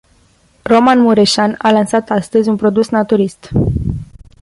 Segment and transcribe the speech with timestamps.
[0.63, 3.49] Roman Mureșan a lansat astăzi, un produs naturist.